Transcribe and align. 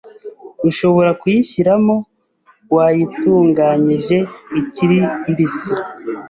ushobora 0.69 1.11
kuyishyiramo 1.21 1.95
wayitunganyije 2.75 4.17
ikiri 4.59 4.97
mbisi 5.29 5.73